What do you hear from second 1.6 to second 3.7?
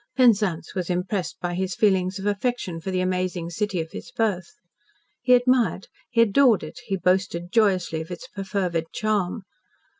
feeling of affection for the amazing